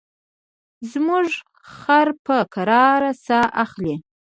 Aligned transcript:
زموږ 0.91 1.27
خر 1.75 2.07
په 2.25 2.37
کراره 2.53 3.11
ساه 3.25 3.47
اخلي. 3.63 3.95